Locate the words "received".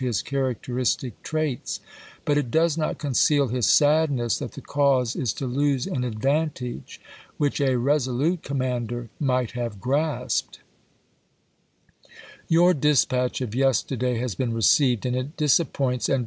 14.55-15.05